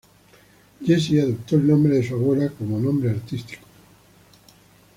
Jessie 0.83 1.19
adoptó 1.21 1.57
el 1.57 1.67
nombre 1.67 1.93
de 1.93 2.07
su 2.07 2.15
abuela 2.15 2.49
como 2.49 2.79
nombre 2.79 3.11
artístico. 3.11 3.67